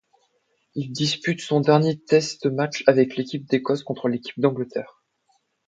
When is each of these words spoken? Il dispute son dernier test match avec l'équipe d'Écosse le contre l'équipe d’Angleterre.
Il 0.73 0.91
dispute 0.93 1.41
son 1.41 1.59
dernier 1.59 1.99
test 2.03 2.47
match 2.47 2.83
avec 2.87 3.17
l'équipe 3.17 3.45
d'Écosse 3.47 3.81
le 3.81 3.85
contre 3.85 4.07
l'équipe 4.07 4.39
d’Angleterre. 4.39 5.03